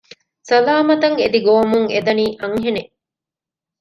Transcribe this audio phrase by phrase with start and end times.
[0.47, 2.91] ސަލާމަތަށް އެދި ގޮވަމުން އެދަނީ އަންހެނެއް